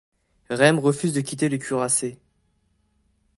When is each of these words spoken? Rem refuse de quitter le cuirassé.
Rem 0.49 0.79
refuse 0.79 1.13
de 1.13 1.21
quitter 1.21 1.47
le 1.47 1.59
cuirassé. 1.59 2.17